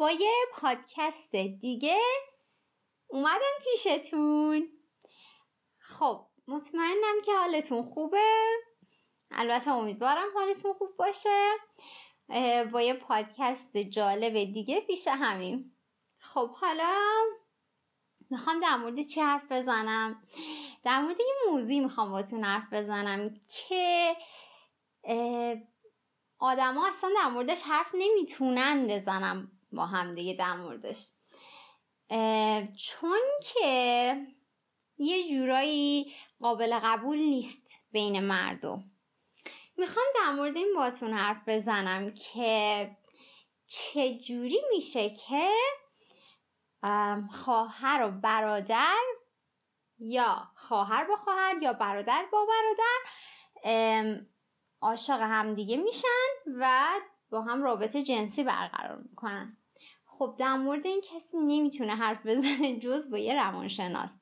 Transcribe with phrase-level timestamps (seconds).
[0.00, 2.00] با یه پادکست دیگه
[3.06, 4.68] اومدم پیشتون.
[5.78, 8.42] خب مطمئنم که حالتون خوبه.
[9.30, 11.50] البته امیدوارم حالتون خوب باشه.
[12.72, 15.72] با یه پادکست جالب دیگه پیش همین
[16.18, 16.96] خب حالا
[18.30, 20.22] می‌خوام در مورد چی حرف بزنم؟
[20.84, 24.16] در مورد یه موضوعی می‌خوام باتون حرف بزنم که
[26.38, 29.52] آدما اصلا در موردش حرف نمی‌تونن بزنم.
[29.72, 31.08] با هم دیگه در موردش.
[32.78, 34.26] چون که
[34.98, 38.84] یه جورایی قابل قبول نیست بین مردم.
[39.76, 42.90] می‌خوام در مورد این باتون حرف بزنم که
[43.66, 45.50] چجوری میشه که
[47.32, 49.02] خواهر و برادر
[49.98, 53.00] یا خواهر با خواهر یا برادر با برادر
[54.80, 56.88] عاشق همدیگه میشن و
[57.30, 59.56] با هم رابطه جنسی برقرار می‌کنن.
[60.20, 64.20] خب در مورد این کسی نمی‌تونه حرف بزنه جز با یه روانشناس.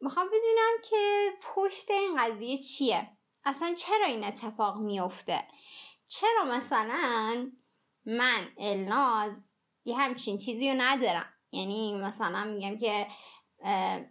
[0.00, 3.10] می‌خوام بدونم که پشت این قضیه چیه؟
[3.44, 5.44] اصلا چرا این اتفاق میفته
[6.08, 7.50] چرا مثلا
[8.06, 9.44] من الناز
[9.84, 13.06] یه همچین چیزی رو ندارم؟ یعنی مثلا میگم که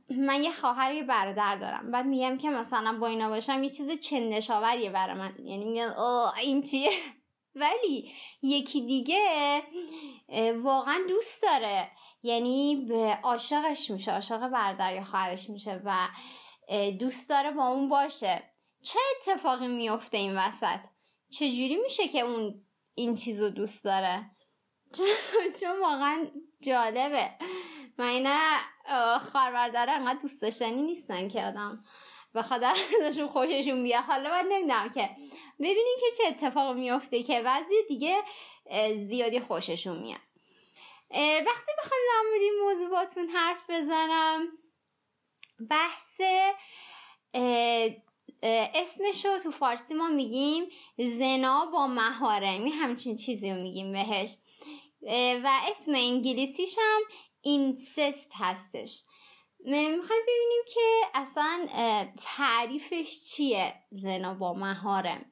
[0.09, 1.91] من یه خواهر یه برادر دارم.
[1.91, 5.35] بعد میگم که مثلا با اینا باشم یه چیز چندشاوریه برای من.
[5.45, 6.91] یعنی اوه این چیه؟
[7.55, 9.61] ولی یکی دیگه
[10.53, 11.91] واقعا دوست داره.
[12.23, 16.07] یعنی به عاشقش میشه عاشق برادر یا خواهرش میشه و
[16.99, 18.43] دوست داره با اون باشه.
[18.83, 20.79] چه اتفاقی میفته این وسط؟
[21.29, 22.65] چجوری میشه که اون
[22.95, 24.31] این چیز رو دوست داره؟
[25.59, 26.27] چون واقعا
[26.61, 27.31] جالبه.
[27.97, 28.39] من اینا
[29.31, 31.83] خواهر انقدر دوست داشتنی نیستن که آدم.
[32.35, 32.63] بخواد
[33.05, 34.03] ازشون خوششون بیاد.
[34.03, 35.09] حالا من نمی‌دونم که
[35.59, 38.23] ببینیم که چه اتفاق میفته که بعضی دیگه
[38.95, 40.19] زیادی خوششون میاد.
[41.45, 44.47] وقتی بخوام در مورد این موضوعاتون حرف بزنم
[45.69, 46.21] بحث
[48.73, 50.65] اسمشو تو فارسی ما میگیم
[50.97, 54.35] زنا با مهارمی همچین چیزی رو میگیم بهش.
[55.43, 57.01] و اسم انگلیسیش هم
[57.41, 59.01] اینسست هستش.
[59.65, 61.67] می‌خوایم ببینیم که اصلا
[62.17, 65.25] تعریفش چیه زنا با مهارم.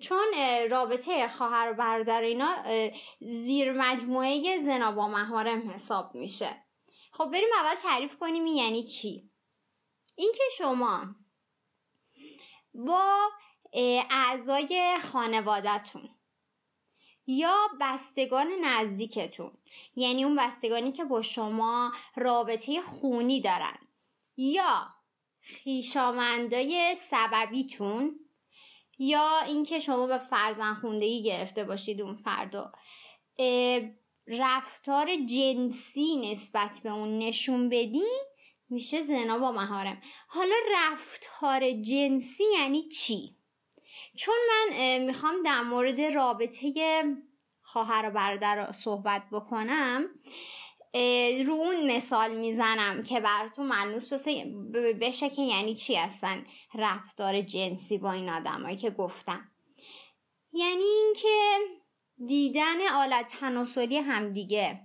[0.00, 0.26] چون
[0.70, 2.64] رابطه خواهر و برادر اینا
[3.20, 6.64] زیر مجموعه زنا با مهارم حساب میشه.
[7.12, 9.30] خب بریم اول تعریف کنیم یعنی چی.
[10.16, 11.14] اینکه شما
[12.74, 13.30] با
[14.10, 16.08] اعضای خانوادهتون
[17.26, 19.50] یا بستگان نزدیکتون.
[19.96, 23.78] یعنی اون بستگانی که با شما رابطه خونی دارن.
[24.36, 24.86] یا
[25.40, 28.20] خیشامندای سببیتون
[28.98, 32.72] یا اینکه شما به فرزن خوندگی گرفته باشید اون فردا.
[34.26, 38.20] رفتار جنسی نسبت به اون نشون بدین
[38.70, 40.02] میشه زنا با مهارم.
[40.28, 43.36] حالا رفتار جنسی یعنی چی؟
[44.16, 46.72] چون من می‌خوام در مورد رابطه
[47.62, 50.04] خواهر و برادر صحبت بکنم
[51.46, 54.12] رو اون مثال می‌زنم که براتون ملموس
[55.00, 59.50] بشه که یعنی چی هستن؟ رفتار جنسی با این آدمایی که گفتم.
[60.52, 61.58] یعنی اینکه
[62.26, 64.80] دیدن آلت تناسلی همدیگه.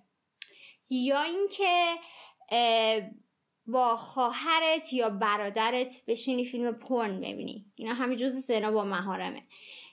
[0.89, 1.95] یا اینکه
[3.71, 7.65] با خواهرت یا برادرت بشینی فیلم پرن ببینی.
[7.75, 9.43] اینا همه جز زنا با مهارمه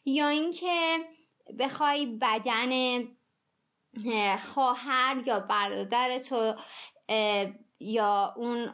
[0.04, 0.98] یا اینکه
[1.58, 3.02] بخوای بدن
[4.38, 6.32] خواهر یا برادرت
[7.80, 8.72] یا اون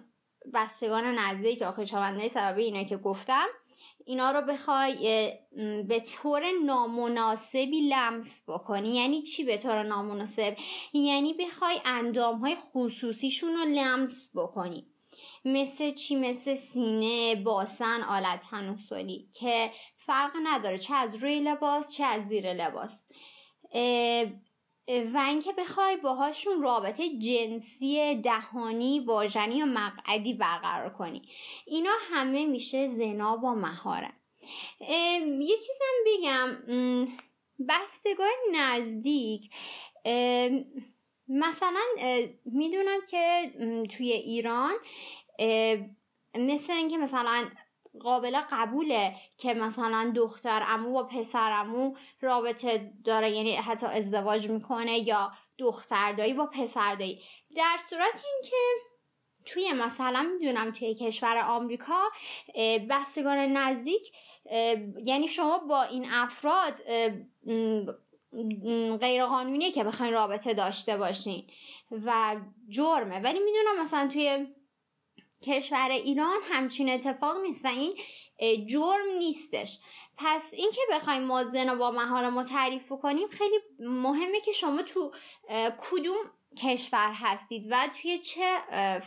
[0.54, 3.46] بستگان نزدیک یا خویشاوندهای سببی اینا که گفتم
[4.04, 5.32] اینا رو بخوای
[5.88, 8.94] به طور نامناسبی لمس بکنی.
[8.94, 10.56] یعنی چی به طور نامناسب؟
[10.92, 14.91] یعنی بخوای اندام های خصوصیشون رو لمس بکنی.
[15.44, 20.78] مثل چی؟ مثل سینه باسن آلت تناسلی که فرق نداره.
[20.78, 23.04] چه از روی لباس چه از زیر لباس.
[24.88, 31.22] و اینکه بخوای باهاشون رابطه جنسی دهانی واژنی یا مقعدی برقرار کنی.
[31.66, 34.14] اینا همه میشه زنا با مهارم
[35.40, 36.56] یه چیزم بگم.
[37.68, 39.50] بستگاه نزدیک.
[41.28, 41.84] مثلا
[42.44, 43.52] می‌دونم که
[43.90, 44.74] توی ایران
[46.34, 47.44] مثل اینکه مثلا
[48.00, 54.98] قابل قبوله که مثلا دختر امو با پسر امو رابطه داره یعنی حتی ازدواج می‌کنه
[54.98, 57.22] یا دختر دایی با پسر دایی
[57.56, 58.56] در صورت اینکه
[59.44, 62.02] توی مثلا می‌دونم توی کشور آمریکا
[62.90, 64.12] بستگان نزدیک
[65.04, 66.80] یعنی شما با این افراد
[69.00, 71.46] غیر قانونیه که بخواین رابطه داشته باشین
[71.90, 72.36] و
[72.68, 73.20] جرمه.
[73.20, 74.46] ولی می‌دونم مثلا توی
[75.44, 77.94] کشور ایران همچین اتفاق نیست و این
[78.66, 79.78] جرم نیستش.
[80.16, 85.12] پس اینکه بخوایم ما زنا با مهارم رو تعریف کنیم خیلی مهمه که شما تو
[85.78, 86.16] کدوم
[86.62, 88.58] کشور هستید و توی چه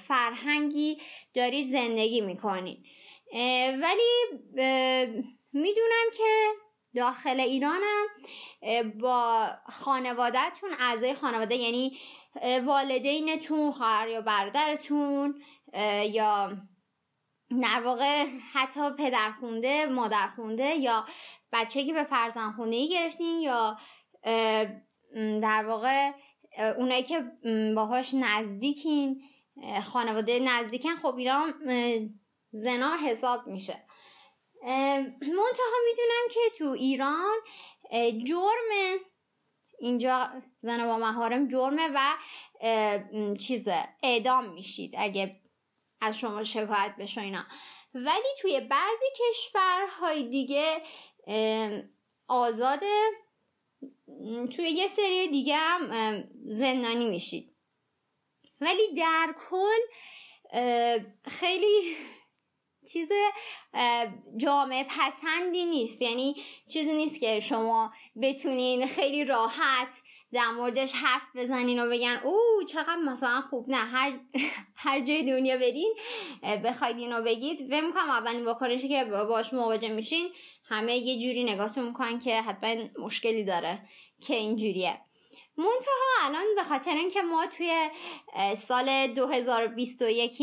[0.08, 1.02] فرهنگی
[1.34, 2.86] دارید زندگی می‌کنید.
[3.82, 4.26] ولی
[5.54, 6.48] می‌دونم که
[6.96, 8.06] داخل ایرانم
[9.00, 11.98] با خانوادهتون اعضای خانواده یعنی
[12.66, 15.42] والدینتون خواهر یا برادرتون
[16.12, 16.58] یا
[17.62, 21.06] در واقع حتی پدر خونده مادر خونده یا
[21.52, 23.78] بچه که به فرزن خونده ای گرفتین یا
[25.42, 26.12] در واقع
[26.78, 27.24] اونایی که
[27.76, 29.22] باهاش نزدیکین
[29.84, 31.54] خانواده نزدیکن خب ایران
[32.52, 33.86] زنا حساب میشه.
[35.22, 37.36] منتها می‌دونم که تو ایران
[38.26, 39.00] جرم
[39.80, 42.16] اینجا زن با مهارم جرمه و
[43.36, 44.94] چیزه اعدام میشید.
[44.98, 45.42] اگه
[46.06, 47.46] از شما شکایت بشه اینا.
[47.94, 50.82] ولی توی بعضی کشورهای دیگه
[52.28, 53.10] آزاده
[54.56, 57.56] توی یه سری دیگه هم زندانی میشید.
[58.62, 59.80] ولی در کل
[61.28, 61.96] خیلی
[62.92, 63.10] چیز
[64.38, 66.02] جامعه پسندی نیست.
[66.02, 66.36] یعنی
[66.70, 70.02] چیزی نیست که شما بتونین خیلی راحت
[70.34, 74.20] در موردش حرف بزنین و بگن او چقدر مثلا خوب نه هر,
[74.86, 75.96] هر جای دنیا برین
[76.66, 77.74] بخواید اینو بگید.
[77.74, 80.30] و می‌کنم اولین واکنشی که باش مواجه میشین
[80.68, 83.80] همه یه جوری نگاهتون می‌کنن که حتما مشکلی داره
[84.22, 85.02] که اینجوریه.
[85.58, 87.90] منتها الان به خاطر اینکه ما توی
[88.56, 90.42] سال 2021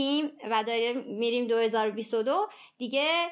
[0.50, 3.30] و داریم میریم 2022 دیگه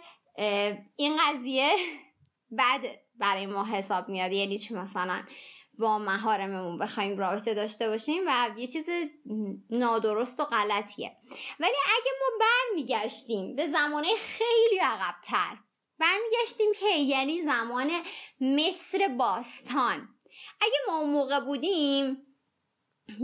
[0.96, 1.70] این قضیه
[2.50, 2.80] بعد
[3.18, 4.32] برای ما حساب میاد.
[4.32, 5.22] یعنی چی مثلا؟
[5.80, 8.86] با مهارممون بخوایم رابطه داشته باشیم و یه چیز
[9.70, 11.16] نادرست و غلطیه.
[11.60, 15.56] ولی اگه ما برمیگشتیم به زمانه خیلی عقبتر
[15.98, 17.90] برمیگشتیم که یعنی زمان
[18.40, 20.08] مصر باستان.
[20.60, 22.16] اگه ما اون موقع بودیم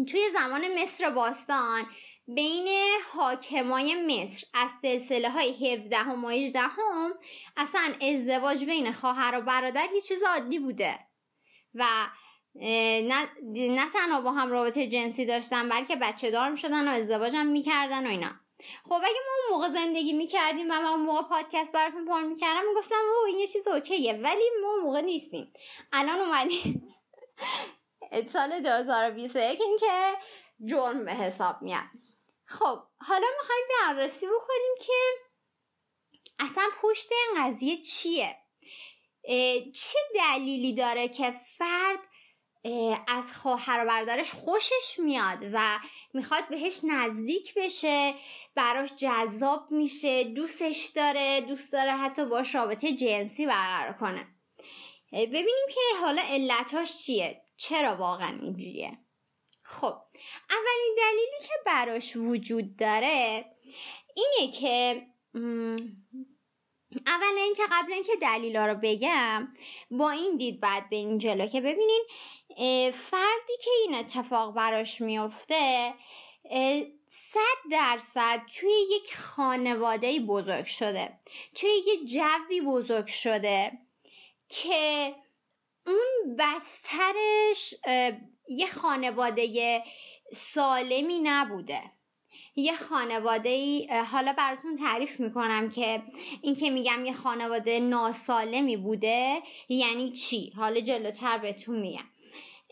[0.08, 1.86] توی زمان مصر باستان
[2.26, 2.68] بین
[3.12, 7.12] حاکمای مصر از سلسله های 17 و 18 هم
[7.56, 10.98] اصلا ازدواج بین خواهر و برادر یه چیز عادی بوده.
[11.74, 11.86] و
[12.60, 18.06] نه, نه تنها با هم رابطه جنسی داشتن بلکه بچه دار شدن و ازدواجم می‌کردن
[18.06, 18.30] و اینا.
[18.84, 22.68] خب اگه ما اون موقع زندگی می‌کردیم و من اون موقع پادکست براتون پر می‌کردم
[22.68, 25.52] می‌گفتم او این یه چیز اوکیه ولی ما اون موقع نیستیم.
[25.92, 26.94] الان اومدیم.
[28.32, 30.12] سال 2021 این که
[30.64, 31.84] جرم به حساب میاد.
[32.44, 34.92] خب حالا می‌خوایم بررسی بکنیم که
[36.38, 38.36] اصلا پشت این قضیه چیه؟
[39.74, 41.98] چه دلیلی داره که فرد
[43.08, 45.78] از خواهر و برادرش خوشش میاد و
[46.14, 48.14] می‌خواد بهش نزدیک بشه
[48.54, 54.26] براش جذاب میشه دوستش داره دوست داره حتی باش رابطه جنسی برقرار کنه.
[55.12, 58.98] ببینیم که حالا علتاش چیه؟ چرا واقعا اینجوریه؟
[59.62, 59.94] خب
[60.50, 63.44] اولین دلیلی که براش وجود داره
[64.14, 65.06] اینه که
[67.06, 69.48] اول اینکه قبل اینکه دلیلا رو بگم
[69.90, 72.04] با این دید بعد به این جلو که ببینین
[72.94, 75.94] فردی که این اتفاق براش میفته
[77.06, 81.12] صد درصد توی یک خانواده بزرگ شده.
[81.54, 83.72] توی یک جوی بزرگ شده
[84.48, 85.14] که
[85.86, 87.74] اون بسترش
[88.48, 89.82] یه خانواده
[90.32, 91.82] سالمی نبوده.
[92.56, 96.02] یه خانواده ای حالا براتون تعریف می‌کنم که
[96.42, 102.04] این که میگم یه خانواده ناسالمی بوده یعنی چی؟ حالا جلوتر بهتون میگم.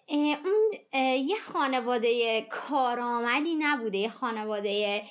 [0.09, 0.73] اون
[1.17, 5.03] یه خانواده کارآمدی نبوده یه خانواده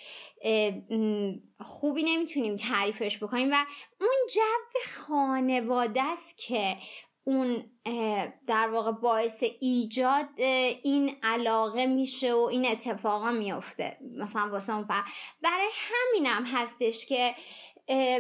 [1.59, 3.65] خوبی نمی‌تونیم تعریفش بکنیم و
[4.01, 4.41] اون جو
[5.07, 6.77] خانواده است که
[7.23, 7.63] اون
[8.47, 10.29] در واقع باعث ایجاد
[10.83, 13.97] این علاقه میشه و این اتفاقا میفته.
[14.17, 14.88] مثلا واسه اون
[15.41, 17.35] برای همینم هستش که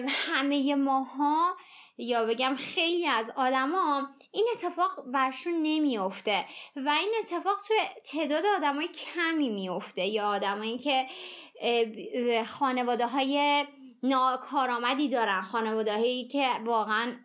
[0.07, 1.55] همه ماها
[1.97, 8.87] یا بگم خیلی از آدما این اتفاق برشون نمیافته و این اتفاق توی تعداد آدمای
[8.87, 11.07] کمی میفته یا آدمایی که
[12.47, 13.65] خانواده های
[14.03, 17.15] ناکارآمدی دارن خانواده هایی که واقعا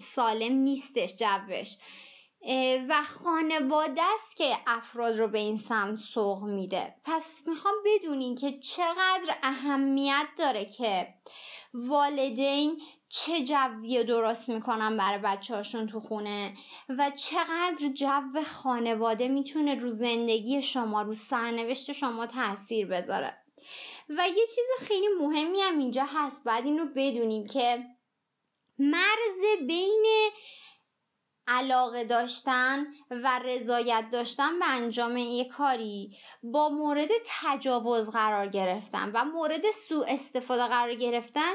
[0.00, 1.76] سالم نیستش جوش.
[2.88, 6.94] و خانواده است که افراد رو به این سمت سوق میده.
[7.04, 11.14] پس می‌خوام بدونین که چقدر اهمیت داره که
[11.74, 16.54] والدین چه جوی درست می‌کنن برای بچه هاشون تو خونه
[16.88, 23.36] و چقدر جو خانواده می‌تونه رو زندگی شما رو سرنوشت شما تاثیر بذاره.
[24.08, 27.84] و یه چیز خیلی مهمی هم اینجا هست بعد این رو بدونیم که
[28.78, 30.06] مرز بین
[31.48, 39.24] علاقه داشتن و رضایت داشتن به انجام یک کاری با مورد تجاوز قرار گرفتن و
[39.24, 41.52] مورد سوء استفاده قرار گرفتن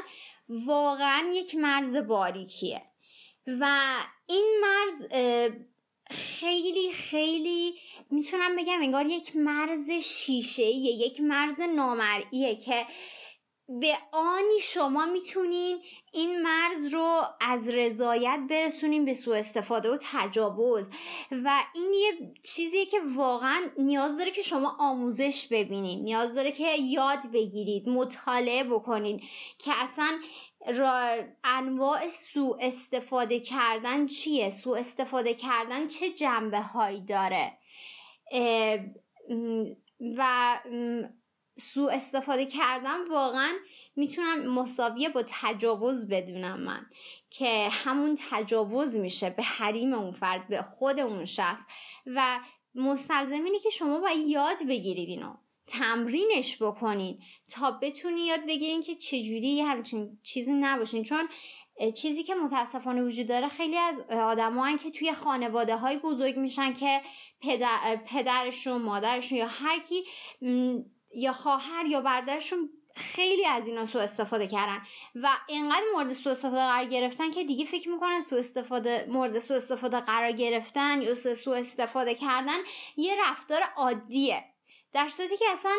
[0.52, 2.82] واقعا یک مرز باریکیه.
[3.60, 3.96] و
[4.28, 5.12] این مرز
[6.12, 7.74] خیلی خیلی
[8.10, 12.86] می‌تونم بگم انگار یک مرز شیشه یک مرز نامرئیه که
[13.80, 15.78] به آنی شما می‌تونین
[16.12, 20.90] این مرز رو از رضایت برسونین به سوء استفاده و تجاوز.
[21.32, 26.04] و این یه چیزیه که واقعا نیاز داره که شما آموزش ببینین.
[26.04, 29.22] نیاز داره که یاد بگیرید مطالعه بکنین
[29.58, 30.20] که اصلا
[30.68, 37.58] را انواع سوء استفاده کردن چیه؟ سوء استفاده کردن چه جنبه هایی داره
[40.18, 40.60] و
[41.58, 43.52] سوء استفاده کردن واقعا
[43.96, 46.86] می‌تونم مساویه با تجاوز بدونم من
[47.30, 51.66] که همون تجاوز میشه به حریم اون فرد به خود اون شخص.
[52.06, 52.40] و
[52.76, 55.34] مستلزم اینه که شما باید یاد بگیرید اینو
[55.68, 61.04] تمرینش بکنین تا بتونی یاد بگیرین که چجوری همچین چیزی نباشین.
[61.04, 61.30] چون
[61.96, 67.02] چیزی که متاسفانه وجود داره خیلی از آدم که توی خانواده های بزرگ میشن که
[67.42, 70.04] پدر، پدرشون مادرشون یا هر کی
[71.16, 74.82] یا خواهر یا برادرشون خیلی از اینا سوء استفاده کردن
[75.16, 79.58] و اینقدر مورد سوء استفاده قرار گرفتن که دیگه فکر می‌کنن سوء استفاده مورد سوء
[79.58, 82.58] استفاده قرار گرفتن یا سوء استفاده کردن
[82.98, 84.44] یه رفتار عادیه.
[84.94, 85.76] در صورتی که اصلا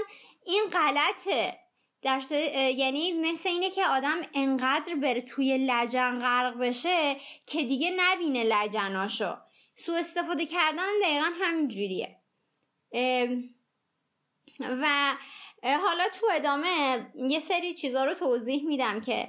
[0.47, 1.59] این غلطه.
[2.03, 2.23] در
[2.77, 9.37] یعنی مثل اینه که آدم انقدر بره توی لجن غرق بشه که دیگه نبینه لجناشو.
[9.75, 12.17] سوء استفاده کردن دقیقا همینجوریه.
[14.61, 15.17] و
[15.63, 19.29] حالا تو ادامه یه سری چیزا رو توضیح میدم که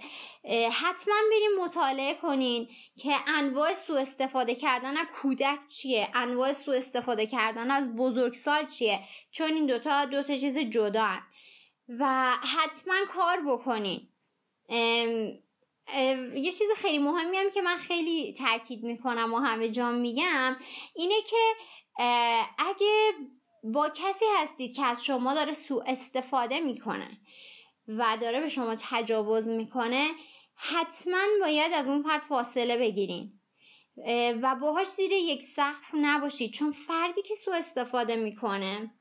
[0.71, 2.67] حتما بریم مطالعه کنین
[2.97, 8.99] که انواع سوء استفاده کردن از کودک چیه انواع سوء استفاده کردن از بزرگسال چیه
[9.31, 11.23] چون این دوتا دوتا چیز جدا هن.
[11.99, 14.07] و حتما کار بکنین
[16.35, 20.57] یه چیز خیلی مهمی هم که من خیلی تاکید می‌کنم و همه جا میگم
[20.95, 21.55] اینه که
[22.57, 23.13] اگه
[23.63, 27.17] با کسی هستید که از شما داره سوء استفاده می‌کنه
[27.87, 30.09] و داره به شما تجاوز می‌کنه
[30.55, 33.39] حتما باید از اون فرد فاصله بگیرین.
[34.41, 38.91] و باهاش زیر یک سقف نباشید چون فردی که سوء استفاده می‌کنه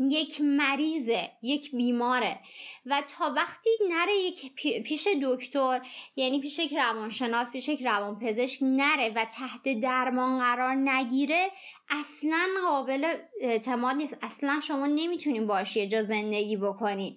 [0.00, 2.38] یک مریضه یک بیماره.
[2.86, 5.80] و تا وقتی نره یک پیش دکتر
[6.16, 11.50] یعنی پیش یک روانشناس پیش یک روانپزشک نره و تحت درمان قرار نگیره
[11.90, 14.18] اصلا قابل اعتماد نیست.
[14.22, 17.16] اصلا شما نمی‌تونین باش یه جا زندگی بکنین.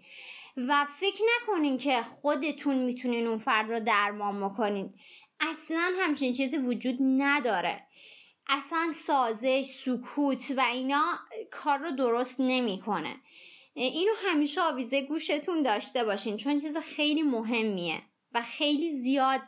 [0.58, 4.94] و فکر نکنین که خودتون می‌تونین اون فرد رو درمان بکنین.
[5.40, 7.85] اصلا همچین چیزی وجود نداره.
[8.48, 11.20] اصلا سازش سکوت و اینا
[11.52, 13.16] کار رو درست نمی‌کنه.
[13.74, 19.42] اینو همیشه آویزه گوشتون داشته باشین چون چیز خیلی مهمیه و خیلی زیاد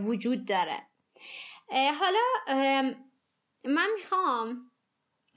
[0.00, 0.82] وجود داره.
[1.70, 2.20] حالا
[3.64, 4.70] من می‌خوام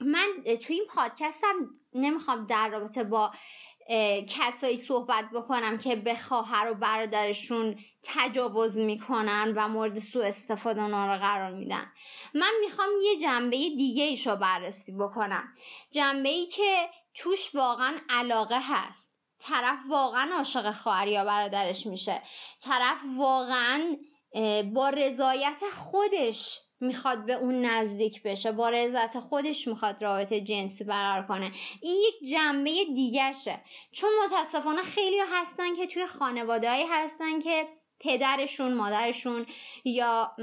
[0.00, 0.28] من
[0.60, 3.32] توی این پادکستم نمی‌خوام در رابطه با
[4.28, 11.14] کسایی صحبت بکنم که به خواهر و برادرشون تجاوز می‌کنن و مورد سوء استفاده اونا
[11.14, 11.92] رو قرار میدن.
[12.34, 15.48] من می‌خوام یه جنبه دیگه ایش رو بررسی بکنم.
[15.90, 19.14] جنبه ای که توش واقعا علاقه هست.
[19.38, 22.22] طرف واقعا عاشق خواهر یا برادرش میشه.
[22.60, 23.96] طرف واقعا
[24.74, 28.52] با رضایت خودش می‌خواد به اون نزدیک بشه.
[28.52, 31.52] با رضایت خودش می‌خواد رابطه جنسی برقرار کنه.
[31.82, 33.60] این یک جنبه دیگهشه.
[33.92, 37.68] چون متاسفانه خیلی هستن که توی خانواده هستن که
[38.00, 39.46] پدرشون مادرشون
[39.84, 40.36] یا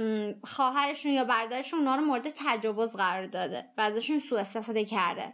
[0.44, 5.34] خواهرشون یا برادرشون اونا رو مورد تجاوز قرار داده و ازشون سوء استفاده کرده.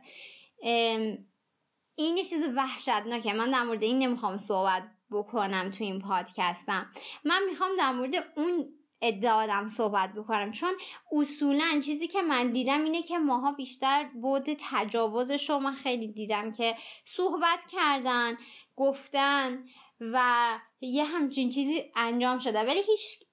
[1.95, 3.33] این یه چیز وحشتناکه.
[3.33, 6.91] من در مورد این نمی‌خوام صحبت بکنم تو این پادکستم.
[7.25, 8.69] من می‌خوام در مورد اون
[9.01, 10.51] ادعا صحبت بکنم.
[10.51, 10.73] چون
[11.11, 16.51] اصولا چیزی که من دیدم اینه که ماها بیشتر بود تجاوزش رو من خیلی دیدم
[16.51, 16.75] که
[17.05, 18.37] صحبت کردن
[18.75, 19.65] گفتن
[20.13, 22.59] و یه همچین چیزی انجام شده.
[22.59, 23.23] ولی هیچ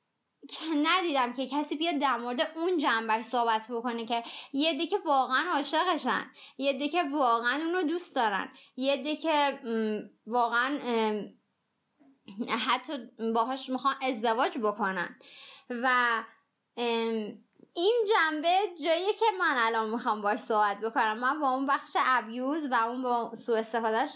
[0.76, 6.30] ندیدم که کسی بیاد در مورد اون جنبش صحبت بکنه که یه دیگه واقعا عاشقشن
[6.58, 9.60] یه دیگه واقعا اونو دوست دارن یه دیگه
[10.26, 10.78] واقعا
[12.68, 12.92] حتی
[13.34, 15.18] باهاش می‌خوان ازدواج بکنن.
[15.70, 16.24] و
[17.74, 21.18] این جنبه جایی که من الان می‌خوام باش صحبت بکنم.
[21.18, 24.10] من با اون بخش ابیوز و اون با سوء استفادهش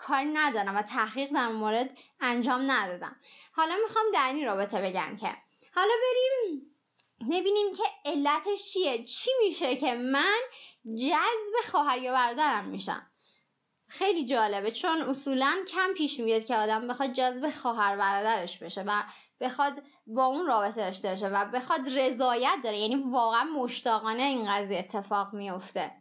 [0.00, 3.16] کار ندارم و تحقیق در مورد انجام ندادم.
[3.52, 5.36] حالا می‌خوام در این رابطه بگم که
[5.74, 6.62] حالا بریم
[7.30, 9.04] ببینیم که علتش چیه.
[9.04, 10.40] چی میشه که من
[10.84, 13.06] جذب خواهر یا برادرم میشم؟
[13.88, 19.02] خیلی جالبه چون اصولا کم پیش میاد که آدم بخواد جذب خواهر برادرش بشه و
[19.40, 22.78] بخواد با اون رابطه داشته باشه و بخواد رضایت داره.
[22.78, 25.92] یعنی واقعا مشتاقانه این قضیه اتفاق میفته.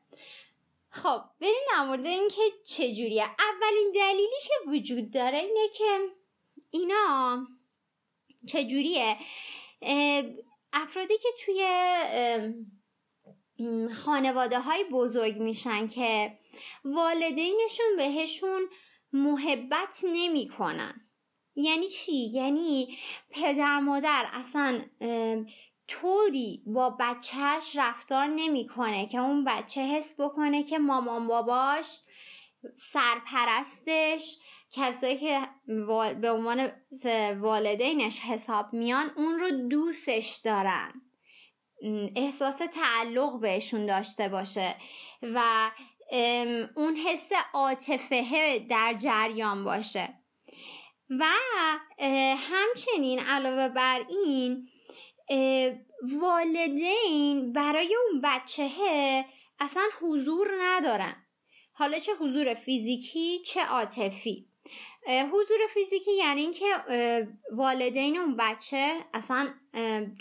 [0.91, 5.99] خب بریم در مورد اینکه چجوریه اولین دلیلی که وجود داره اینه که
[6.71, 7.47] اینا
[8.47, 9.17] چجوریه
[10.73, 11.63] افرادی که توی
[13.93, 16.37] خانواده های بزرگ میشن که
[16.83, 18.61] والدینشون بهشون
[19.13, 21.09] محبت نمی‌کنن
[21.55, 22.97] یعنی چی؟ یعنی
[23.29, 24.85] پدر مادر اصلا
[25.89, 31.99] طوری با بچهش رفتار نمی‌کنه که اون بچه حس بکنه که مامان باباش
[32.75, 34.37] سرپرستش
[34.71, 35.47] کسایی که
[36.21, 36.71] به عنوان
[37.41, 40.93] والدینش حساب میان اون رو دوستش دارن.
[42.15, 44.75] احساس تعلق بهشون داشته باشه
[45.21, 45.71] و
[46.75, 50.13] اون حس عاطفه در جریان باشه.
[51.09, 51.25] و
[52.37, 54.69] همچنین علاوه بر این
[56.21, 58.69] والدین برای اون بچه
[59.59, 61.25] اصلا حضور ندارن.
[61.73, 64.49] حالا چه حضور فیزیکی چه عاطفی.
[65.07, 66.65] حضور فیزیکی یعنی اینکه
[67.51, 69.53] والدین اون بچه اصلا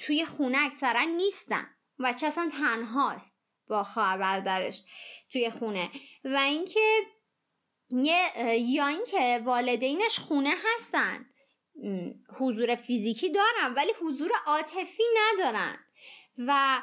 [0.07, 1.67] توی خونه اکثرا نیستن.
[2.05, 3.39] بچه اصلا تنهاست
[3.69, 4.83] با خواهر برادرش
[5.33, 5.91] توی خونه.
[6.25, 7.01] و اینکه
[8.59, 11.27] یا اینکه والدینش خونه هستن.
[12.41, 15.79] حضور فیزیکی دارن ولی حضور عاطفی ندارن.
[16.39, 16.81] و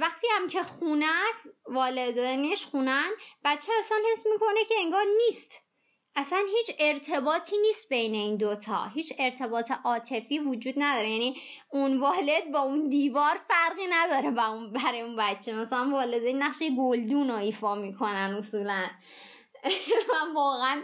[0.00, 3.10] وقتی هم که خونه است والدینش خونن
[3.44, 5.60] بچه اصلا حس می‌کنه که انگار نیست.
[6.16, 8.86] اصلا هیچ ارتباطی نیست بین این دوتا.
[8.86, 11.10] هیچ ارتباط عاطفی وجود نداره.
[11.10, 11.36] یعنی
[11.68, 15.52] اون والد با اون دیوار فرقی نداره با اون برای اون بچه.
[15.52, 18.86] مثلا والدین نقشه گلدون رو ایفا می‌کنن اصولا.
[20.12, 20.82] من واقعا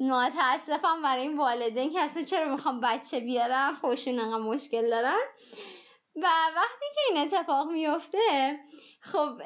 [0.00, 5.20] متاسفم برای این والدین که اصلا چرا می‌خوام بچه بیارن؟ خوشون انقدر مشکل دارن.
[6.16, 8.58] و وقتی که این اتفاق میفته
[9.00, 9.42] خب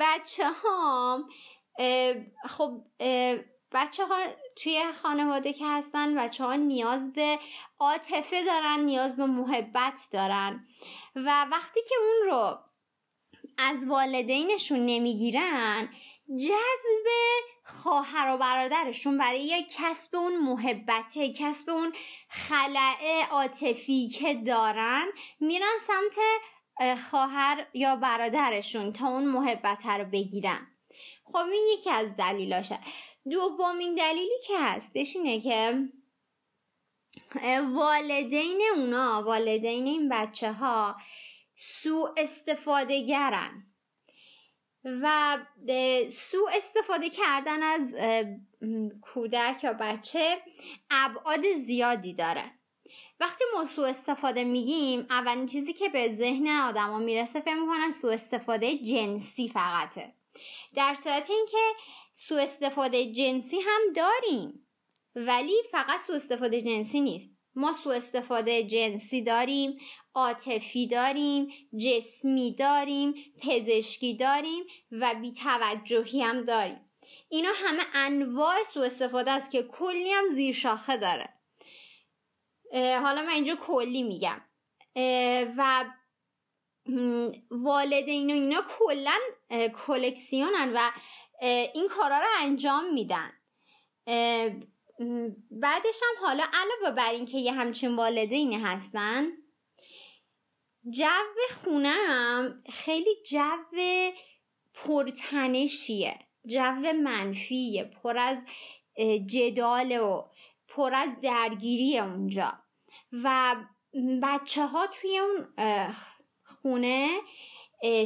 [0.00, 1.24] بچه ها
[2.48, 2.82] خب
[3.72, 4.18] بچه ها
[4.56, 7.38] توی خانواده که هستن بچه ها نیاز به
[7.78, 10.66] عاطفه دارن نیاز به محبت دارن.
[11.14, 12.58] و وقتی که اون رو
[13.58, 15.88] از والدینشون نمی‌گیرن
[16.38, 17.06] جذب
[17.64, 21.92] خواهر و برادرشون برای کسب اون محبته کسب اون
[22.28, 25.06] خلعه عاطفی که دارن
[25.40, 26.18] میرن سمت
[27.10, 30.66] خواهر یا برادرشون تا اون محبت رو بگیرن.
[31.24, 32.78] خب این یکی از دلیلاشه.
[33.30, 35.88] دومین دلیلی که هستش اینه که
[37.74, 40.96] والدین اونا والدین این بچه ها
[41.56, 43.73] سو استفاده گرن
[44.84, 45.38] و
[46.10, 47.94] سو استفاده کردن از
[49.02, 50.42] کودک یا بچه
[50.90, 52.50] ابعاد زیادی داره.
[53.20, 58.08] وقتی ما سو استفاده میگیم اولین چیزی که به ذهن آدما می‌رسه فکر می‌کنن سو
[58.08, 60.14] استفاده جنسی فقطه
[60.74, 61.58] در صورت اینکه
[62.12, 64.66] سو استفاده جنسی هم داریم
[65.14, 67.32] ولی فقط سو استفاده جنسی نیست.
[67.56, 69.78] ما سو استفاده جنسی داریم
[70.14, 76.80] عاطفی داریم جسمی داریم پزشکی داریم و بیتوجهی هم داریم.
[77.28, 81.28] اینا همه انواع سو استفاده است که کلی هم زیر شاخه داره.
[82.72, 84.40] حالا من اینجا کلی میگم.
[85.56, 85.84] و
[87.50, 89.18] والدین و اینا کلا
[89.86, 90.90] کلکسیونن و
[91.74, 93.32] این کارا رو انجام میدن.
[95.50, 99.24] بعدش هم حالا علاوه بر اینکه یه همچین والدینی هستن
[100.90, 101.04] جو
[101.64, 103.74] خونه هم خیلی جو
[104.74, 108.38] پرتنشیه جو منفیه پر از
[109.26, 110.22] جدال و
[110.68, 112.52] پر از درگیری اونجا.
[113.12, 113.56] و
[114.22, 115.46] بچه ها توی اون
[116.44, 117.20] خونه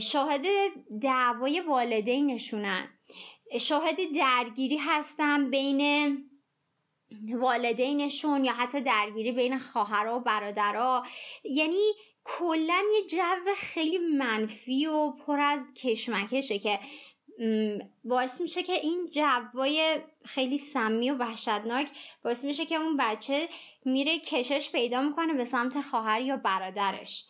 [0.01, 0.47] شاهد
[1.03, 2.89] دعوای والدینشونن.
[3.61, 6.28] شاهد درگیری هستن بین
[7.35, 11.07] والدینشون یا حتی درگیری بین خواهرها و برادرها.
[11.45, 11.93] یعنی
[12.25, 16.79] کلا یه جو خیلی منفی و پر از کشمکشه که
[18.05, 21.89] باعث میشه که این جوای خیلی سمی و وحشتناک
[22.25, 23.49] باعث میشه که اون بچه
[23.85, 27.27] میره کشش پیدا می‌کنه به سمت خواهر یا برادرش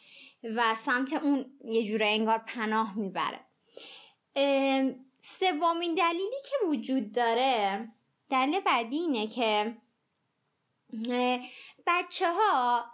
[0.57, 3.41] و سمت اون یه جوره انگار پناه می‌بره.
[5.23, 7.89] سومین دلیلی که وجود داره
[8.31, 9.77] دلیل بعدی اینه که
[11.87, 12.85] بچه ها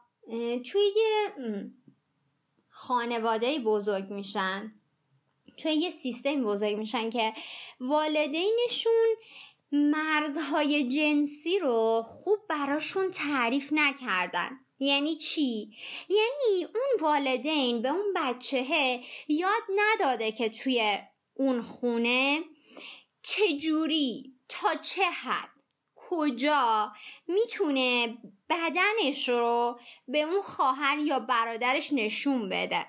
[0.67, 1.33] توی یه
[2.69, 4.73] خانواده بزرگ میشن
[5.57, 7.33] توی یه سیستم بزرگ میشن که
[7.81, 9.15] والدینشون
[9.73, 15.77] مرزهای جنسی رو خوب براشون تعریف نکردن یعنی چی؟
[16.09, 20.99] یعنی اون والدین به اون بچه یاد نداده که توی
[21.35, 22.41] اون خونه
[23.23, 25.49] چجوری تا چه حد؟
[25.97, 26.93] کجا؟
[27.27, 28.19] می‌تونه
[28.51, 32.87] بدنش رو به اون خواهر یا برادرش نشون بده.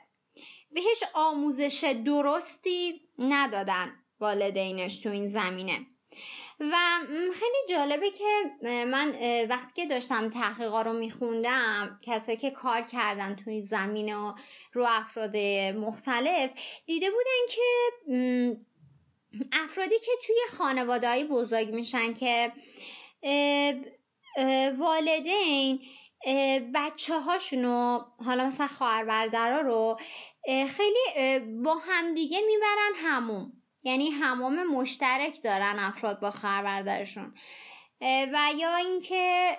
[0.71, 5.85] بهش آموزش درستی ندادن والدینش تو این زمینه.
[6.59, 6.75] و
[7.33, 8.25] خیلی جالبه که
[8.63, 9.15] من
[9.49, 14.33] وقتی که داشتم تحقیقا رو میخوندم کسایی که کار کردن توی زمینه و
[14.73, 15.37] رو افراد
[15.77, 16.51] مختلف
[16.85, 17.61] دیده بودن که
[19.51, 22.51] افرادی که توی خانواده بزرگ میشن که
[24.77, 25.79] والدین
[26.73, 29.97] بچه هاشونو حالا مثلا خواهر برادرها رو
[30.47, 37.33] خیلی با همدیگه می‌برن هموم یعنی هموم مشترک دارن افراد با خواهر برادرشون.
[38.01, 39.57] و یا اینکه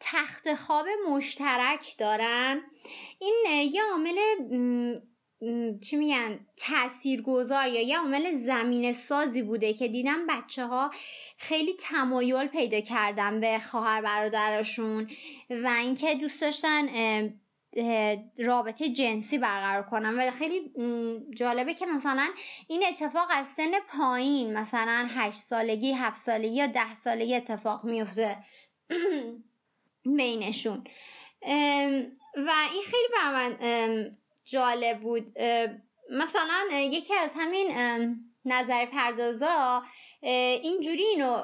[0.00, 2.62] تخت خواب مشترک دارن.
[3.18, 4.18] این یه عامل
[5.80, 10.90] چی میگن تأثیر گذار یا یه عامل زمین سازی بوده که دیدم بچه ها
[11.36, 15.10] خیلی تمایل پیدا کردن به خواهر برادرشون
[15.50, 16.88] و اینکه دوست داشتن
[18.38, 20.18] رابطه جنسی برقرار کنن.
[20.18, 20.72] و خیلی
[21.36, 22.28] جالبه که مثلا
[22.68, 28.36] این اتفاق از سن پایین مثلا هشت سالگی هفت سالگی یا ده سالگی اتفاق میفته
[30.16, 30.84] بینشون.
[32.36, 33.56] و این خیلی بر من
[34.50, 35.32] جالب بود.
[36.10, 37.66] مثلا یکی از همین
[38.44, 39.82] نظر پردازا
[40.62, 41.42] اینجوری اینو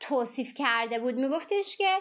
[0.00, 1.14] توصیف کرده بود.
[1.14, 1.98] میگفتش که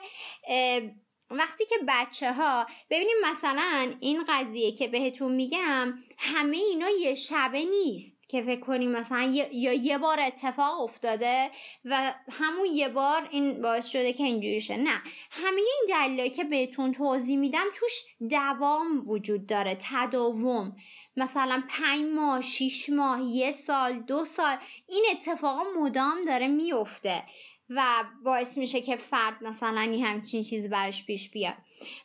[1.30, 7.66] وقتی که بچه ها ببینیم مثلا این قضیه که بهتون میگم همه اینا یه شبه
[7.66, 11.52] نیست که فکر کنیم مثلا یا یه بار اتفاق افتاده
[11.86, 14.78] و همون یه بار این باعث شده که اینجوری شه.
[14.78, 15.02] نه.
[15.32, 17.94] همه این دلایلی که بهتون توضیح میدم توش
[18.30, 20.76] دوام وجود داره تداوم.
[21.18, 24.58] مثلا پنج ماه شیش ماه یه سال دو سال
[24.90, 27.24] این اتفاقا مدام داره میفته.
[27.70, 31.54] و باعث میشه که فرد مثلا این همچین چیز برش پیش بیاد.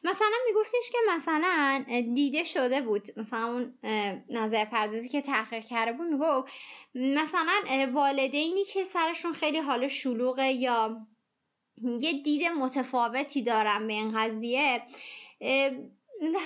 [0.04, 3.08] مثلا میگفتش که مثلا دیده شده بود.
[3.16, 3.74] مثلا اون
[4.30, 6.52] نظر پردازی که تحقیق کرده بود می‌گفت
[6.94, 7.52] مثلا
[7.92, 11.06] والدینی که سرشون خیلی حال شلوغه یا
[12.00, 14.82] یه دید متفاوتی دارن به این قضیه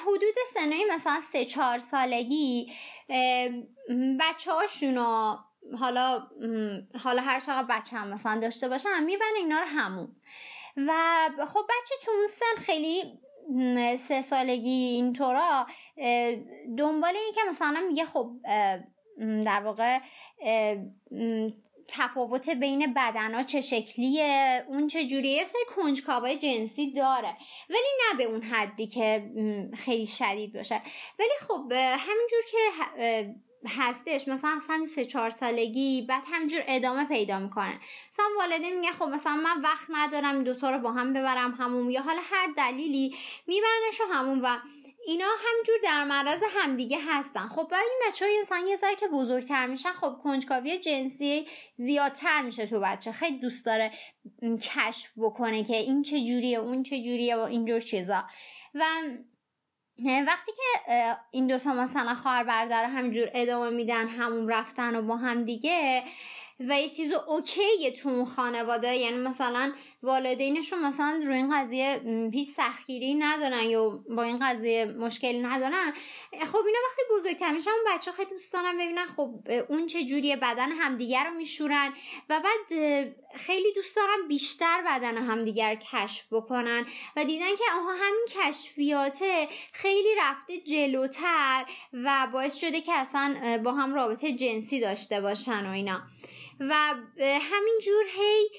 [0.03, 2.72] حدود سنه مثلا سه چهار سالگی
[4.20, 5.37] بچه هاشونو
[5.79, 6.27] حالا
[7.03, 10.16] حالا هر چقدر بچه هم مثلا داشته باشن می‌برن اینا رو همون.
[10.77, 10.92] و
[11.46, 13.03] خب بچه تو اون سن خیلی
[13.98, 15.66] سه سالگی اینطورا
[16.79, 18.31] دنبال اینه که مثلا میگه خب
[19.44, 19.98] در واقع
[21.88, 27.37] تفاوت بین بدن ها چه شکلیه اون چه جوریه یه سری کنجکاوای جنسی داره.
[27.70, 29.31] ولی نه به اون حدی که
[29.77, 30.81] خیلی شدید باشه.
[31.18, 33.35] ولی خب همینجور که
[33.68, 34.29] هستش.
[34.29, 37.81] مثلا از همین سه چهار سالگی بعد همینجور ادامه پیدا می‌کنه.
[38.12, 42.03] مثلا والدین میگه خب مثلا من وقت ندارم دوتا رو با هم ببرم همون یا
[42.03, 44.59] حالا هر دلیلی میبرنش همون و
[45.07, 47.46] اینا همجور در معرض همدیگه هستن.
[47.46, 52.42] خب بعد این بچه های انسان یه ذره که بزرگتر میشن خب کنجکاوی جنسی زیادتر
[52.42, 53.12] میشه تو بچه.
[53.12, 53.90] خیلی دوست داره
[54.62, 58.24] کشف بکنه که این چه جوریه اون چه جوریه و اینجور چیزا.
[58.74, 58.85] و
[60.26, 60.94] وقتی که
[61.30, 66.02] این دوتا مثلا خواهر برادر همینجور ادامه میدن همون رفتن و با هم دیگه
[66.61, 68.97] و یه چیز اوکیه تو اون خانواده.
[68.97, 72.01] یعنی مثلا والدینشون مثلا روی این قضیه
[72.33, 75.93] هیچ سختگیری ندارن یا با این قضیه مشکلی ندارن.
[76.31, 79.35] خب اینا وقتی بزرگتر میشن اون بچه خیلی دوست دارن ببینن خب
[79.69, 81.93] اون چه جوریه بدن همدیگر رو میشورن
[82.29, 82.79] و بعد
[83.35, 86.87] خیلی دوست دارن بیشتر بدن همدیگر کشف بکنن
[87.17, 93.73] و دیدن که آها همین کشفیاته خیلی رفته جلوتر و باعث شده که اصلا با
[93.73, 96.03] هم رابطه جنسی داشته باشن و اینا.
[96.61, 98.51] و همینجور هی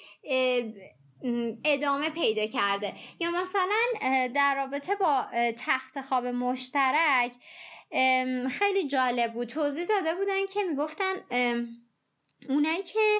[1.65, 2.93] ادامه پیدا کرده.
[3.19, 3.81] یا مثلا
[4.35, 5.25] در رابطه با
[5.57, 7.31] تخت خواب مشترک
[8.49, 9.47] خیلی جالب بود.
[9.47, 11.13] توضیح داده بودن که می‌گفتن
[12.49, 13.19] اونایی که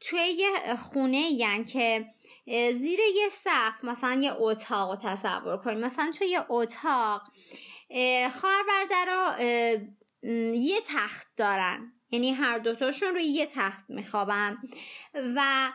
[0.00, 2.06] توی یه خونه یعنی که
[2.72, 7.22] زیر یه سقف مثلا یه اتاق رو تصور کنیم مثلا توی یه اتاق
[8.40, 9.42] خواهر برادرها
[10.54, 11.92] یه تخت دارن.
[12.10, 14.58] یعنی هر دوتاشون روی یه تخت میخوابن.
[15.14, 15.70] و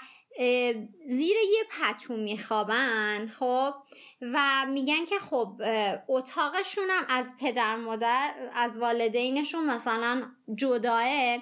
[1.08, 3.74] زیر یه پتو میخوابن خب؟
[4.22, 5.62] و میگن که خب
[6.08, 10.24] اتاقشون هم از پدر مادر از والدینشون مثلا
[10.56, 11.38] جداه.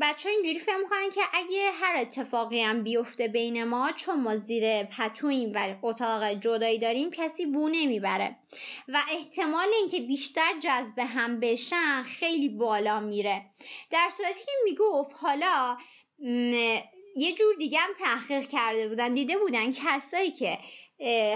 [0.00, 4.36] بچه ها اینجوری فهم می‌کنن که اگه هر اتفاقی هم بیفته بین ما چون ما
[4.36, 8.36] زیر پتویم و اتاق جدایی داریم کسی بو نمی‌بره.
[8.88, 13.46] و احتمال اینکه بیشتر جذب هم بشن خیلی بالا میره.
[13.90, 15.76] در صورتی که می‌گفت حالا
[17.16, 20.58] یه جور دیگه هم تحقیق کرده بودن دیده بودن کسایی که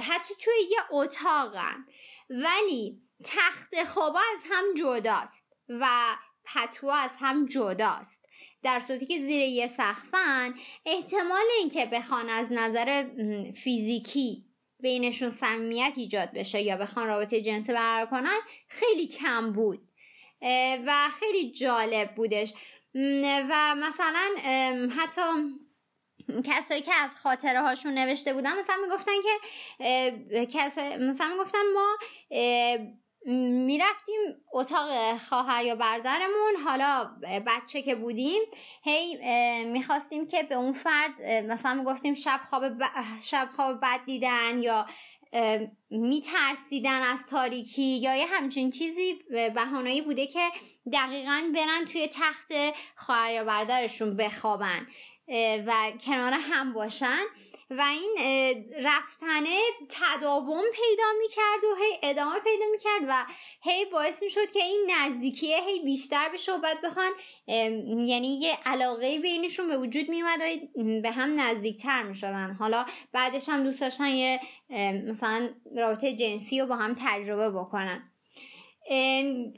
[0.02, 1.86] حتی توی یه اتاقن
[2.30, 5.46] ولی تخت خوابا از هم جداست.
[5.68, 8.26] و پتو از هم جداست.
[8.62, 10.55] در صورتی که زیر یه سقفن
[10.87, 13.05] احتمال اینکه بخوان از نظر
[13.57, 14.44] فیزیکی
[14.81, 19.88] بینشون صمیمیت ایجاد بشه یا بخوان رابطه جنسی برقرار کنن خیلی کم بود.
[20.87, 22.55] و خیلی جالب بودش.
[23.24, 24.29] و مثلا
[24.96, 25.20] حتی
[26.44, 30.59] کسایی که از خاطره هاشون نوشته بودن مثلا می‌گفتن که
[31.00, 31.96] مثلا می‌گفتن ما
[33.26, 34.20] می‌رفتیم
[34.52, 36.56] اتاق خواهر یا برادرمون.
[36.64, 37.11] حالا
[37.46, 38.40] بچه که بودیم
[38.83, 39.16] هی
[39.64, 42.64] می‌خواستیم که به اون فرد مثلا می‌گفتیم شب خواب
[43.22, 44.87] شب خواب بد دیدن یا
[45.90, 49.18] میترسیدن از تاریکی یا یه همچین چیزی
[49.54, 50.48] بهانایی بوده که
[50.92, 52.52] دقیقا برن توی تخت
[52.96, 54.87] خواهر یا برادرشون بخوابن.
[55.66, 57.22] و کنار هم باشن
[57.70, 58.16] و این
[58.84, 63.26] رفتنه تداوم پیدا می‌کرد و هی ادامه پیدا می‌کرد و
[63.62, 67.12] هی باعث می‌شد که این نزدیکیه هی بیشتر و بعد بخوان
[68.06, 72.56] یعنی یه علاقه بینشون به وجود میومد و به هم نزدیکتر می‌شدن.
[72.58, 74.40] حالا بعدش هم دوست داشتن یه
[75.08, 78.04] مثلا رابطه جنسی رو با هم تجربه بکنن.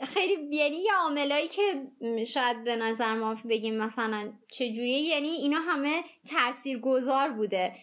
[0.03, 1.87] خیلی یعنی یه عاملایی که
[2.27, 7.77] شاید به نظر ما بگیم مثلا چجوریه یعنی اینا همه تأثیر گذار بوده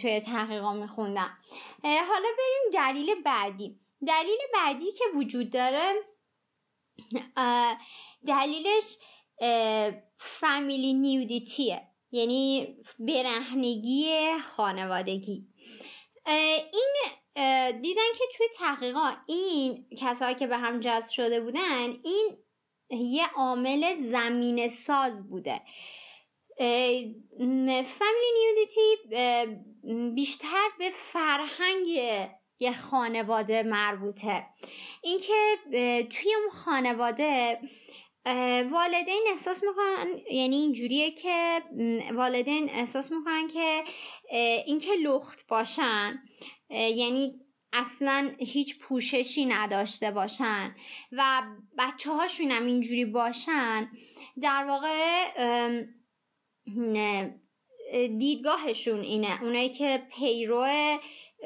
[0.00, 1.38] توی تحقیقا میخوندم.
[1.82, 3.80] حالا بریم دلیل بعدی.
[4.06, 5.94] دلیل بعدی که وجود داره
[8.26, 8.98] دلیلش
[10.18, 15.46] فامیلی نیودیتیه یعنی برهنگی خانوادگی.
[16.72, 16.94] این
[17.82, 22.36] دیدن که توی تحقیقات این کسایی که به هم جذب شده بودن این
[22.90, 25.60] یه عامل زمین ساز بوده.
[27.68, 28.96] فامیلی نیودیتی
[30.14, 31.88] بیشتر به فرهنگ
[32.58, 34.46] یه خانواده مربوطه.
[35.02, 35.56] اینکه
[36.10, 37.60] توی اون خانواده
[38.70, 41.62] والدین احساس می‌کنن یعنی اینجوریه که
[42.14, 43.84] والدین احساس می‌کنن که
[44.66, 46.22] اینکه لخت باشن.
[46.70, 47.40] یعنی
[47.72, 50.74] اصلا هیچ پوششی نداشته باشن
[51.12, 51.42] و
[51.78, 53.90] بچه هاشون هم اینجوری باشن
[54.42, 55.24] در واقع
[58.18, 59.42] دیدگاهشون اینه.
[59.42, 60.66] اونایی که پیرو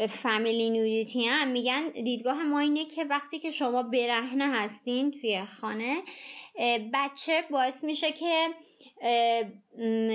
[0.09, 6.03] فامیلی نودیتی هم میگن دیدگاه ما اینه که وقتی که شما برهنه هستین توی خانه
[6.95, 8.49] بچه باعث میشه که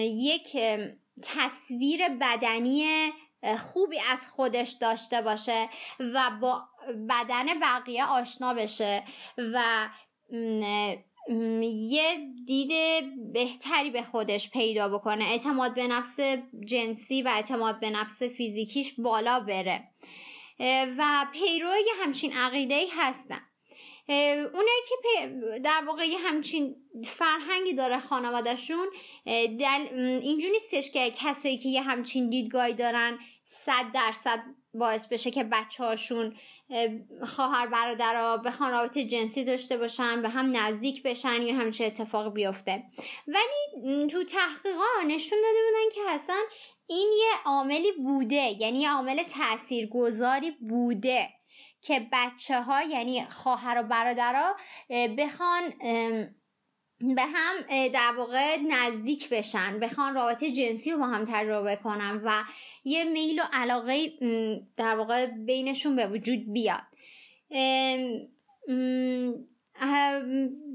[0.06, 0.58] یک
[1.22, 2.86] تصویر بدنی
[3.74, 6.64] خوبی از خودش داشته باشه و با
[7.10, 9.04] بدن بقیه آشنا بشه
[9.38, 9.88] و
[11.62, 12.04] یه
[12.46, 12.72] دید
[13.34, 15.26] بهتری به خودش پیدا بکنه.
[15.26, 16.20] اعتماد به نفس
[16.66, 19.84] جنسی و اعتماد به نفس فیزیکیش بالا بره.
[20.98, 23.42] و پیروی همچین عقیده ای هستن
[24.08, 26.76] اونایی که در واقع همچین
[27.06, 28.88] فرهنگی داره خانوادهشون
[29.26, 29.88] دل...
[30.24, 33.20] اینجور نیستش که کسایی که یه همچین دیدگاهی دارن
[33.54, 36.36] صد درصد باعث بشه که بچه هاشون
[37.24, 42.84] خواهر برادر بخوان رابطه جنسی داشته باشن به هم نزدیک بشن یا همچه اتفاق بیفته.
[43.28, 46.38] ولی تو تحقیقا نشون داده بودن که اصلا
[46.88, 51.30] این یه عاملی بوده یعنی یه عامل تاثیرگذاری بوده
[51.82, 54.56] که بچه ها یعنی خواهر و برادرها
[55.18, 55.74] بخوان
[57.16, 57.56] به هم
[57.94, 62.44] در واقع نزدیک بشن بخوان رابطه جنسی رو با هم تجربه کنن و
[62.84, 64.12] یه میل و علاقه
[64.78, 66.84] در واقع بینشون به وجود بیاد.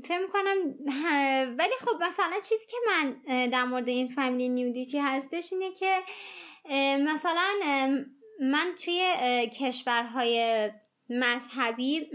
[0.05, 0.57] فکر کنم
[1.59, 3.17] ولی خب مثلا چیزی که من
[3.49, 5.99] در مورد این فامیلی نیودیتی هستش اینه که
[6.99, 7.51] مثلا
[8.41, 9.15] من توی
[9.61, 10.71] کشورهای
[11.11, 12.07] مذهبی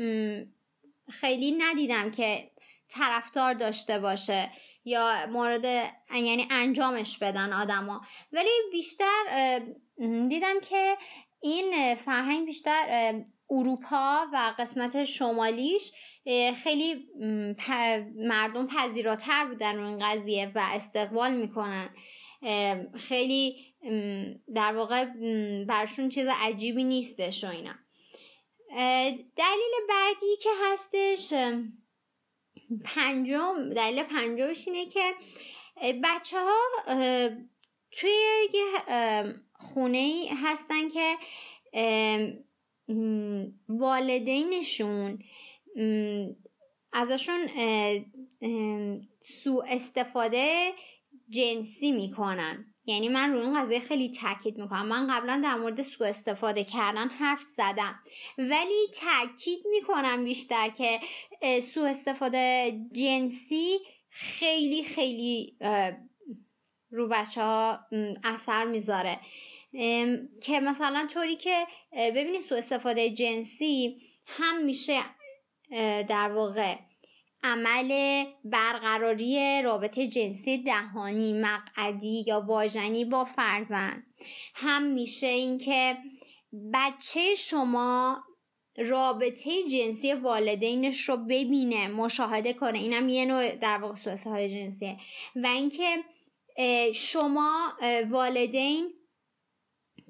[1.10, 2.52] خیلی ندیدم که
[2.94, 4.52] طرفدار داشته باشه
[4.86, 5.66] یا مورد
[6.14, 8.02] یعنی انجامش بدن آدما.
[8.32, 9.62] ولی بیشتر
[10.30, 10.98] دیدم که
[11.42, 13.14] این فرهنگ بیشتر
[13.50, 15.92] اروپا و قسمت شمالیش
[16.64, 17.08] خیلی
[18.16, 21.90] مردم پذیراتر بودن اون قضیه و استقبال می‌کنن.
[22.96, 23.74] خیلی
[24.56, 25.06] در واقع
[25.68, 27.74] برشون چیز عجیبی نیستش و اینا.
[29.36, 31.34] دلیل بعدی که هستش
[32.86, 35.14] پنجم دلیل پنجمش اینه که
[36.04, 36.60] بچه ها
[37.92, 38.12] توی
[38.54, 38.66] یه
[39.54, 41.18] خونه هستن که
[43.70, 45.24] والدینشون
[46.94, 47.50] ازشون
[49.20, 50.72] سوء استفاده
[51.30, 52.73] جنسی می‌کنن.
[52.86, 54.86] یعنی من روی این قضیه خیلی تاکید می‌کنم.
[54.86, 58.00] من قبلا در مورد سوء استفاده کردن حرف زدم.
[58.38, 61.00] ولی تاکید می‌کنم بیشتر که
[61.62, 65.58] سوء استفاده جنسی خیلی خیلی
[66.92, 67.80] رو بچه ها
[68.24, 69.20] اثر می‌ذاره.
[70.44, 75.00] که مثلا طوری که ببینید سوء استفاده جنسی هم میشه
[76.10, 76.76] در واقع
[77.44, 84.06] عمل برقراری رابطه جنسی دهانی مقعدی یا واژنی با فرزند.
[84.56, 85.98] هم میشه اینکه
[86.74, 88.24] بچه شما
[88.78, 92.80] رابطه جنسی والدینش رو ببینه مشاهده کنه.
[92.80, 94.98] اینم یه نوع در واقع سوء جنسیه.
[95.36, 96.04] و اینکه
[96.94, 97.74] شما
[98.10, 98.94] والدین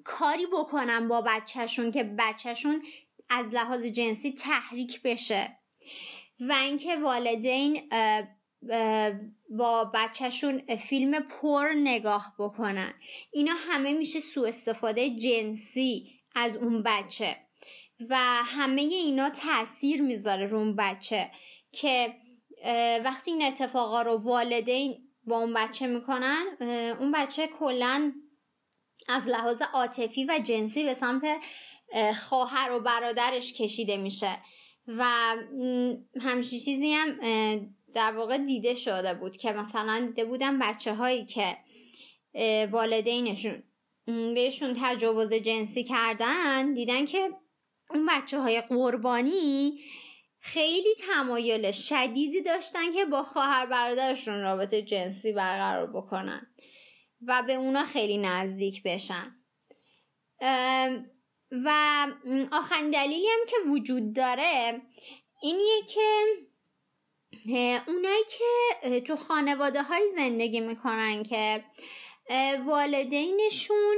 [0.04, 2.84] کاری بکنن با بچهشون که بچهشون
[3.30, 5.58] از لحاظ جنسی تحریک بشه.
[6.40, 7.90] و اینکه والدین
[9.50, 12.94] با بچهشون فیلم پر نگاه بکنن.
[13.32, 17.38] اینا همه میشه سوء استفاده جنسی از اون بچه.
[18.10, 18.16] و
[18.46, 21.32] همه اینا تاثیر می‌ذاره رو اون بچه
[21.72, 22.16] که
[23.06, 26.46] وقتی این اتفاقا رو والدین با اون بچه می‌کنن
[27.00, 28.14] اون بچه کلا
[29.08, 31.24] از لحاظ عاطفی و جنسی به سمت
[32.24, 34.38] خواهر و برادرش کشیده میشه.
[34.88, 35.36] و
[36.22, 37.16] همچین چیزی هم
[37.94, 41.58] در واقع دیده شده بود که مثلا دیده بودن بچه هایی که
[42.72, 43.64] والدینشون
[44.06, 47.30] بهشون تجاوز جنسی کردن دیدن که
[47.90, 49.80] اون بچه های قربانی
[50.40, 56.48] خیلی تمایل شدیدی داشتن که با خواهر برادرشون رابطه جنسی برقرار بکنن
[57.28, 59.36] و به اونا خیلی نزدیک بشن.
[61.66, 62.08] و
[62.52, 64.82] آخرین دلیلی هم که وجود داره
[65.42, 66.02] اینیه که
[67.88, 71.64] اونایی که تو خانواده های زندگی می‌کنن که
[72.66, 73.96] والدینشون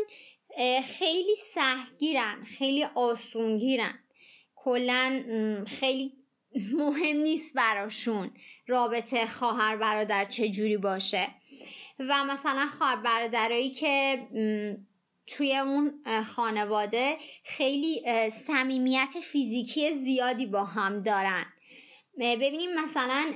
[0.84, 4.00] خیلی سهگیرن خیلی آسونگیرن.
[4.56, 5.24] کلا
[5.68, 6.14] خیلی
[6.74, 8.32] مهم نیست براشون
[8.68, 11.28] رابطه خواهر برادر چجوری باشه.
[12.00, 14.22] و مثلا خواهر برادرایی که
[15.28, 21.46] توی اون خانواده خیلی صمیمیت فیزیکی زیادی با هم دارن.
[22.20, 23.34] ببینیم مثلا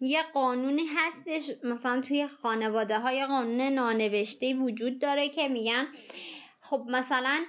[0.00, 5.86] یه قانونی هستش مثلا توی خانواده های قانون نانوشته وجود داره که میگن
[6.60, 7.44] خب مثلا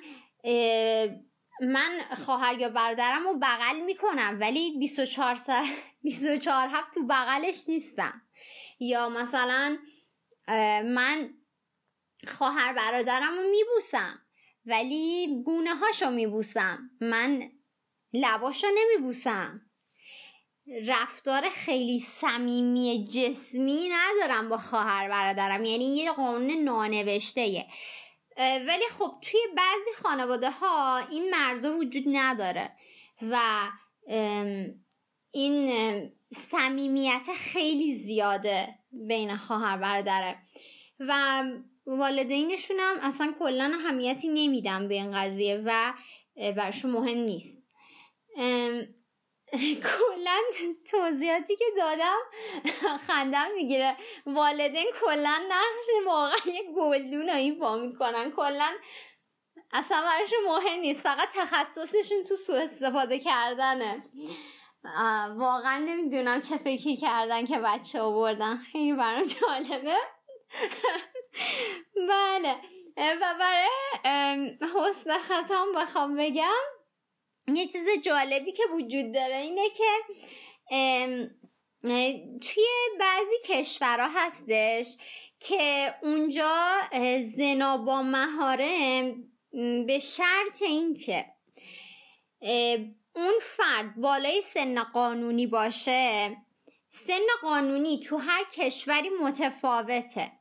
[1.61, 5.63] من خواهر یا برادرم رو بغل می‌کنم ولی 24 سر
[6.03, 8.21] 24 هفت تو بغلش نیستم.
[8.79, 9.77] یا مثلا
[10.85, 11.29] من
[12.27, 14.19] خواهر برادرم رو میبوسم.
[14.65, 16.89] ولی گونه هاشو میبوسم.
[17.01, 17.51] من
[18.13, 19.61] لباشو نمیبوسم.
[20.87, 25.65] رفتار خیلی صمیمی جسمی ندارم با خواهر برادرم.
[25.65, 27.65] یعنی یه قانون نانوشته
[28.37, 32.71] ولی خب توی بعضی خانواده ها این مرزا وجود نداره.
[33.21, 33.39] و
[35.31, 40.37] این صمیمیت خیلی زیاده بین خواهر برادره.
[40.99, 41.43] و
[41.85, 45.93] والدینشون هم اصلا کلا اهمیتی نمیدن به این قضیه و
[46.35, 47.63] برشون مهم نیست.
[49.83, 50.37] کلا
[50.91, 52.17] توضیحاتی که دادم
[53.07, 53.97] خندم می‌گیره.
[54.25, 58.31] والدین کلا نقش واقعا یه گلدون ایفا می‌کنن.
[58.31, 58.71] کلا
[59.71, 61.01] اصلا براشون مهم نیست.
[61.01, 64.03] فقط تخصصشون تو سوء استفاده کردنه.
[65.37, 68.57] واقعا نمی‌دونم چه فکری کردن که بچه آوردن.
[68.71, 69.97] خیلی برام جالبه.
[72.09, 72.55] بله.
[72.97, 73.69] و برای
[74.75, 76.63] حسن ختم بخوام بگم
[77.47, 79.89] یه چیز جالبی که وجود داره اینه که
[82.41, 82.65] توی
[82.99, 84.97] بعضی کشورها هستش
[85.39, 86.79] که اونجا
[87.21, 89.23] زنا با مهارم
[89.87, 91.25] به شرط اینکه
[93.15, 96.37] اون فرد بالای سن قانونی باشه
[96.89, 100.31] سن قانونی تو هر کشوری متفاوته.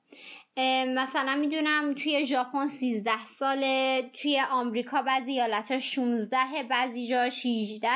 [0.88, 7.88] مثلا می‌دونم توی ژاپن 13 ساله توی آمریکا بعضی ایالت ها 16 بعضی جا 16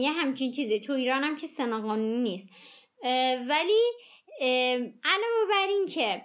[0.00, 2.48] یه همچین چیزه تو ایران هم که سن قانونی نیست.
[3.48, 3.92] ولی
[5.04, 6.22] علاوه بر این که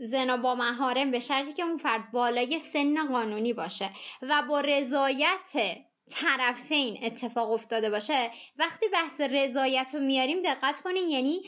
[0.00, 3.90] زنا با مهارم به شرطی که اون فرد بالای سن قانونی باشه
[4.22, 5.78] و با رضایت
[6.10, 11.42] طرفین اتفاق افتاده باشه وقتی بحث رضایت رو میاریم دقت کنین یعنی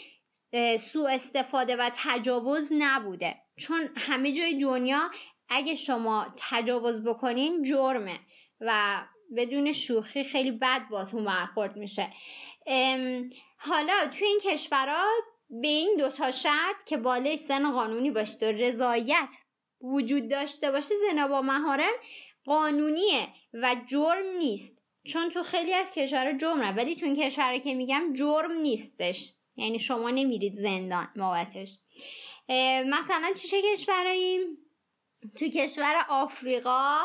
[0.79, 3.37] سوء استفاده و تجاوز نبوده.
[3.59, 5.11] چون همه جای دنیا
[5.49, 8.21] اگه شما تجاوز بکنین جرمه
[8.61, 9.01] و
[9.37, 12.11] بدون شوخی خیلی بد باتون برخورد میشه.
[13.59, 15.07] حالا توی این کشورها
[15.51, 19.29] به این دوتا شرط که بالای سن قانونی باشه و رضایت
[19.81, 21.93] وجود داشته باشه زنا با مهارم
[22.45, 24.83] قانونیه و جرم نیست.
[25.05, 29.33] چون تو خیلی از کشور جرمه ولی تو این کشور که میگم جرم نیستش.
[29.57, 31.79] یعنی شما نمیرید زندان بابتش.
[32.87, 34.39] مثلا تو چه کشورایی؟
[35.39, 36.99] تو کشور آفریقا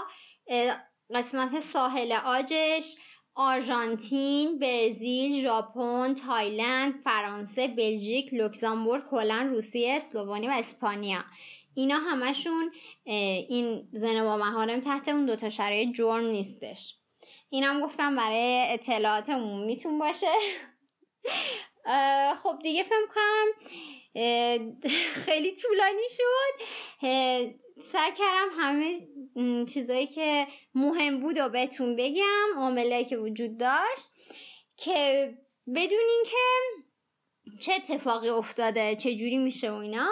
[1.14, 2.96] قسمت ساحل آجش
[3.36, 11.24] آرژانتین، برزیل، ژاپن، تایلند، فرانسه، بلژیک، لوکزامبورگ، هلند، روسیه، اسلوونی و اسپانیا.
[11.76, 12.72] اینا همشون
[13.04, 16.96] این زن با مهارم تحت اون دوتا شرایط جرم نیستش.
[17.50, 20.32] اینم گفتم برای اطلاعات عمومیتون باشه.
[22.44, 23.52] خب دیگه فهم کنم
[25.14, 26.66] خیلی طولانی شد.
[27.82, 28.96] سعی کردم همه
[29.66, 34.10] چیزایی که مهم بود و بهتون بگم عاملایی که وجود داشت
[34.78, 35.34] که
[35.76, 36.38] بدونین که
[37.60, 40.10] چه اتفاقی افتاده چه جوری میشه و اینا.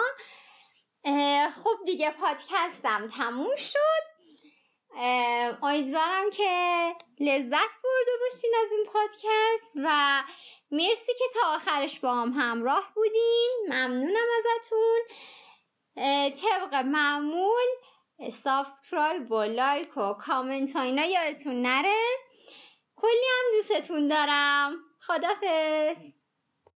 [1.64, 4.14] خب دیگه پادکستم تموم شد.
[5.62, 10.22] امیدوارم که لذت برده باشین از این پادکست و
[10.70, 13.52] مرسی که تا آخرش با هم همراه بودین.
[13.68, 15.00] ممنونم ازتون.
[16.30, 17.66] طبق معمول
[18.30, 22.02] subscribe و لایک و کامنت و اینا یادتون نره.
[22.96, 24.76] کلی هم دوستتون دارم.
[25.00, 26.12] خدافز